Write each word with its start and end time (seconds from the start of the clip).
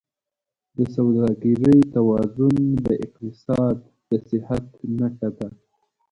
د 0.75 0.77
سوداګرۍ 0.95 1.77
توازن 1.95 2.55
د 2.85 2.87
اقتصاد 3.05 3.75
د 4.09 4.11
صحت 4.27 4.65
نښه 4.97 5.29
ده. 5.37 5.47